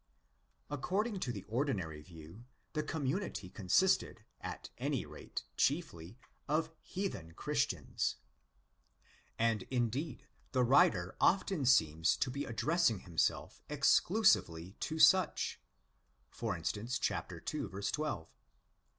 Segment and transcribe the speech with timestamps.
[0.71, 8.15] According to the ordinary view, the community consisted, at any rate chiefly, of'' heathen Christians."'
[9.37, 15.59] And, indeed, the writer often seems to be addressing himself exclusively to such
[16.31, 16.87] (¢.g., xii.
[17.39, 17.91] 2, ὅτε ἔθνη
[18.23, 18.27] Fre).